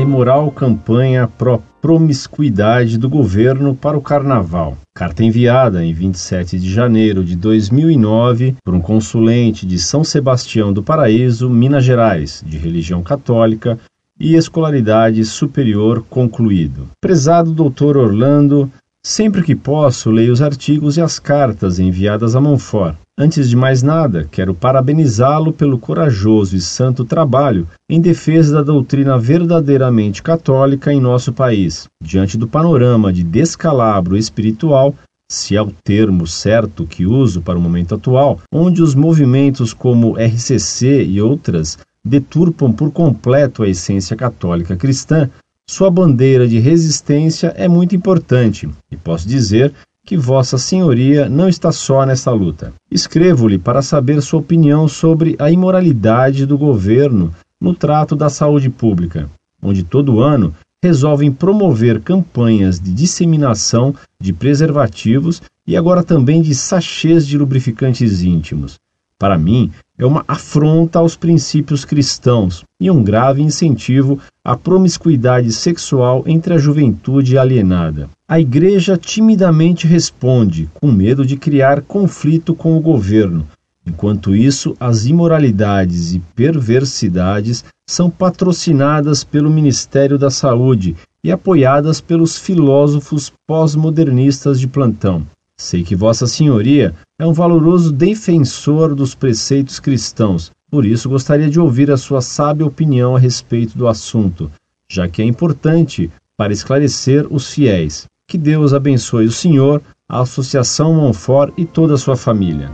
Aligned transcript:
imoral 0.00 0.50
campanha 0.50 1.28
pró-promiscuidade 1.28 2.96
do 2.96 3.08
governo 3.08 3.74
para 3.74 3.98
o 3.98 4.00
carnaval. 4.00 4.76
Carta 4.94 5.22
enviada 5.22 5.84
em 5.84 5.92
27 5.92 6.58
de 6.58 6.72
janeiro 6.72 7.24
de 7.24 7.36
2009 7.36 8.56
por 8.64 8.74
um 8.74 8.80
consulente 8.80 9.66
de 9.66 9.78
São 9.78 10.02
Sebastião 10.02 10.72
do 10.72 10.82
Paraíso, 10.82 11.50
Minas 11.50 11.84
Gerais, 11.84 12.42
de 12.46 12.56
religião 12.56 13.02
católica 13.02 13.78
e 14.18 14.34
escolaridade 14.34 15.24
superior 15.24 16.04
concluído. 16.08 16.88
Prezado 17.00 17.52
doutor 17.52 17.96
Orlando, 17.96 18.70
sempre 19.02 19.42
que 19.42 19.54
posso 19.54 20.10
leio 20.10 20.32
os 20.32 20.42
artigos 20.42 20.96
e 20.96 21.00
as 21.00 21.18
cartas 21.18 21.78
enviadas 21.78 22.36
a 22.36 22.40
Monfort. 22.40 22.96
Antes 23.18 23.50
de 23.50 23.56
mais 23.56 23.82
nada, 23.82 24.26
quero 24.30 24.54
parabenizá-lo 24.54 25.52
pelo 25.52 25.78
corajoso 25.78 26.56
e 26.56 26.60
santo 26.60 27.04
trabalho 27.04 27.68
em 27.88 28.00
defesa 28.00 28.54
da 28.54 28.62
doutrina 28.62 29.18
verdadeiramente 29.18 30.22
católica 30.22 30.92
em 30.92 31.00
nosso 31.00 31.32
país. 31.32 31.88
Diante 32.02 32.38
do 32.38 32.48
panorama 32.48 33.12
de 33.12 33.22
descalabro 33.22 34.16
espiritual, 34.16 34.94
se 35.30 35.54
é 35.54 35.62
o 35.62 35.72
termo 35.84 36.26
certo 36.26 36.86
que 36.86 37.06
uso 37.06 37.42
para 37.42 37.58
o 37.58 37.60
momento 37.60 37.94
atual, 37.94 38.40
onde 38.52 38.82
os 38.82 38.94
movimentos 38.94 39.72
como 39.72 40.16
RCC 40.16 41.04
e 41.04 41.20
outras 41.20 41.78
deturpam 42.04 42.72
por 42.72 42.90
completo 42.90 43.62
a 43.62 43.68
essência 43.68 44.16
católica 44.16 44.76
cristã, 44.76 45.28
sua 45.70 45.88
bandeira 45.88 46.48
de 46.48 46.58
resistência 46.58 47.54
é 47.56 47.68
muito 47.68 47.94
importante 47.94 48.68
e 48.90 48.96
posso 48.96 49.28
dizer 49.28 49.72
que 50.04 50.16
Vossa 50.16 50.58
Senhoria 50.58 51.28
não 51.28 51.48
está 51.48 51.70
só 51.70 52.04
nessa 52.04 52.32
luta. 52.32 52.72
Escrevo-lhe 52.90 53.56
para 53.56 53.80
saber 53.80 54.20
sua 54.20 54.40
opinião 54.40 54.88
sobre 54.88 55.36
a 55.38 55.48
imoralidade 55.48 56.44
do 56.44 56.58
governo 56.58 57.32
no 57.60 57.72
trato 57.72 58.16
da 58.16 58.28
saúde 58.28 58.68
pública, 58.68 59.30
onde 59.62 59.84
todo 59.84 60.20
ano 60.20 60.52
resolvem 60.82 61.30
promover 61.30 62.00
campanhas 62.00 62.80
de 62.80 62.92
disseminação 62.92 63.94
de 64.20 64.32
preservativos 64.32 65.40
e 65.64 65.76
agora 65.76 66.02
também 66.02 66.42
de 66.42 66.52
sachês 66.52 67.24
de 67.24 67.38
lubrificantes 67.38 68.24
íntimos. 68.24 68.74
Para 69.20 69.36
mim, 69.36 69.70
é 69.98 70.06
uma 70.06 70.24
afronta 70.26 70.98
aos 70.98 71.14
princípios 71.14 71.84
cristãos 71.84 72.64
e 72.80 72.90
um 72.90 73.04
grave 73.04 73.42
incentivo 73.42 74.18
à 74.42 74.56
promiscuidade 74.56 75.52
sexual 75.52 76.24
entre 76.26 76.54
a 76.54 76.58
juventude 76.58 77.36
alienada. 77.36 78.08
A 78.26 78.40
Igreja 78.40 78.96
timidamente 78.96 79.86
responde, 79.86 80.70
com 80.72 80.90
medo 80.90 81.26
de 81.26 81.36
criar 81.36 81.82
conflito 81.82 82.54
com 82.54 82.78
o 82.78 82.80
governo. 82.80 83.46
Enquanto 83.86 84.34
isso, 84.34 84.74
as 84.80 85.04
imoralidades 85.04 86.14
e 86.14 86.18
perversidades 86.34 87.62
são 87.86 88.08
patrocinadas 88.08 89.22
pelo 89.22 89.50
Ministério 89.50 90.16
da 90.16 90.30
Saúde 90.30 90.96
e 91.22 91.30
apoiadas 91.30 92.00
pelos 92.00 92.38
filósofos 92.38 93.30
pós-modernistas 93.46 94.58
de 94.58 94.66
plantão. 94.66 95.26
Sei 95.60 95.84
que 95.84 95.94
Vossa 95.94 96.26
Senhoria 96.26 96.94
é 97.18 97.26
um 97.26 97.34
valoroso 97.34 97.92
defensor 97.92 98.94
dos 98.94 99.14
preceitos 99.14 99.78
cristãos, 99.78 100.50
por 100.70 100.86
isso 100.86 101.06
gostaria 101.06 101.50
de 101.50 101.60
ouvir 101.60 101.90
a 101.90 101.98
sua 101.98 102.22
sábia 102.22 102.64
opinião 102.64 103.14
a 103.14 103.18
respeito 103.18 103.76
do 103.76 103.86
assunto, 103.86 104.50
já 104.90 105.06
que 105.06 105.20
é 105.20 105.24
importante 105.26 106.10
para 106.34 106.50
esclarecer 106.50 107.26
os 107.30 107.52
fiéis. 107.52 108.06
Que 108.26 108.38
Deus 108.38 108.72
abençoe 108.72 109.26
o 109.26 109.30
Senhor, 109.30 109.82
a 110.08 110.22
Associação 110.22 110.94
Monfort 110.94 111.52
e 111.58 111.66
toda 111.66 111.92
a 111.92 111.98
sua 111.98 112.16
família. 112.16 112.70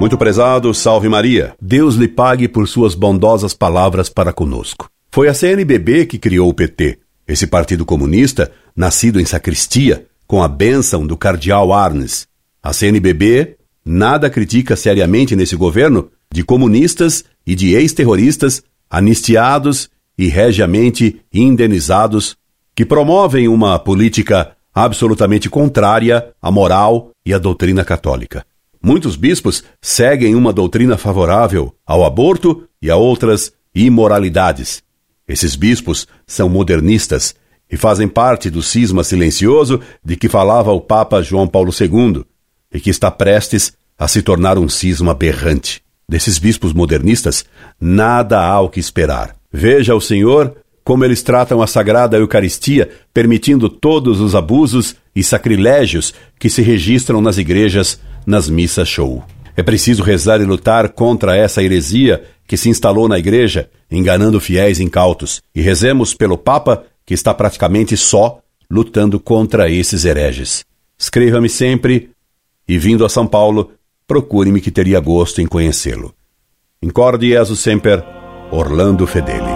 Muito 0.00 0.16
prezado, 0.16 0.72
salve 0.72 1.10
Maria. 1.10 1.54
Deus 1.60 1.96
lhe 1.96 2.08
pague 2.08 2.48
por 2.48 2.66
suas 2.66 2.94
bondosas 2.94 3.52
palavras 3.52 4.08
para 4.08 4.32
conosco. 4.32 4.88
Foi 5.10 5.28
a 5.28 5.34
CNBB 5.34 6.06
que 6.06 6.18
criou 6.18 6.48
o 6.48 6.54
PT 6.54 7.03
esse 7.26 7.46
partido 7.46 7.84
comunista, 7.84 8.50
nascido 8.74 9.20
em 9.20 9.24
sacristia, 9.24 10.06
com 10.26 10.42
a 10.42 10.48
bênção 10.48 11.06
do 11.06 11.16
cardeal 11.16 11.72
Arnes. 11.72 12.26
A 12.62 12.72
CNBB 12.72 13.56
nada 13.84 14.30
critica 14.30 14.74
seriamente 14.76 15.36
nesse 15.36 15.54
governo 15.54 16.10
de 16.32 16.42
comunistas 16.42 17.24
e 17.46 17.54
de 17.54 17.74
ex-terroristas 17.74 18.62
anistiados 18.88 19.90
e 20.16 20.28
regiamente 20.28 21.20
indenizados 21.32 22.36
que 22.74 22.84
promovem 22.84 23.48
uma 23.48 23.78
política 23.78 24.52
absolutamente 24.74 25.48
contrária 25.48 26.32
à 26.40 26.50
moral 26.50 27.10
e 27.24 27.32
à 27.32 27.38
doutrina 27.38 27.84
católica. 27.84 28.44
Muitos 28.82 29.16
bispos 29.16 29.62
seguem 29.80 30.34
uma 30.34 30.52
doutrina 30.52 30.98
favorável 30.98 31.74
ao 31.86 32.04
aborto 32.04 32.64
e 32.82 32.90
a 32.90 32.96
outras 32.96 33.52
imoralidades. 33.74 34.82
Esses 35.26 35.56
bispos 35.56 36.06
são 36.26 36.48
modernistas 36.48 37.34
e 37.70 37.76
fazem 37.76 38.06
parte 38.06 38.50
do 38.50 38.62
cisma 38.62 39.02
silencioso 39.02 39.80
de 40.04 40.16
que 40.16 40.28
falava 40.28 40.70
o 40.72 40.80
Papa 40.80 41.22
João 41.22 41.48
Paulo 41.48 41.72
II 41.78 42.24
e 42.72 42.80
que 42.80 42.90
está 42.90 43.10
prestes 43.10 43.72
a 43.98 44.06
se 44.06 44.22
tornar 44.22 44.58
um 44.58 44.68
cisma 44.68 45.14
berrante. 45.14 45.82
Desses 46.08 46.38
bispos 46.38 46.72
modernistas, 46.72 47.44
nada 47.80 48.40
há 48.40 48.60
o 48.60 48.68
que 48.68 48.78
esperar. 48.78 49.34
Veja 49.50 49.94
o 49.94 50.00
Senhor 50.00 50.54
como 50.84 51.02
eles 51.02 51.22
tratam 51.22 51.62
a 51.62 51.66
Sagrada 51.66 52.18
Eucaristia, 52.18 52.90
permitindo 53.12 53.70
todos 53.70 54.20
os 54.20 54.34
abusos 54.34 54.94
e 55.16 55.24
sacrilégios 55.24 56.12
que 56.38 56.50
se 56.50 56.60
registram 56.60 57.22
nas 57.22 57.38
igrejas 57.38 57.98
nas 58.26 58.50
missas 58.50 58.86
show. 58.86 59.24
É 59.56 59.62
preciso 59.62 60.02
rezar 60.02 60.40
e 60.40 60.44
lutar 60.44 60.90
contra 60.90 61.36
essa 61.36 61.62
heresia 61.62 62.22
que 62.54 62.58
se 62.58 62.68
instalou 62.68 63.08
na 63.08 63.18
igreja, 63.18 63.68
enganando 63.90 64.38
fiéis 64.38 64.78
incautos, 64.78 65.42
e 65.52 65.60
rezemos 65.60 66.14
pelo 66.14 66.38
Papa, 66.38 66.84
que 67.04 67.12
está 67.12 67.34
praticamente 67.34 67.96
só 67.96 68.38
lutando 68.70 69.18
contra 69.18 69.68
esses 69.68 70.04
hereges. 70.04 70.64
Escreva-me 70.96 71.48
sempre 71.48 72.10
e, 72.68 72.78
vindo 72.78 73.04
a 73.04 73.08
São 73.08 73.26
Paulo, 73.26 73.72
procure-me 74.06 74.60
que 74.60 74.70
teria 74.70 75.00
gosto 75.00 75.40
em 75.40 75.48
conhecê-lo. 75.48 76.14
Incorde 76.80 77.30
Jesus 77.30 77.58
Semper, 77.58 78.04
Orlando 78.52 79.04
Fedeli. 79.04 79.53